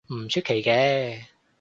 [0.11, 1.21] 唔出奇嘅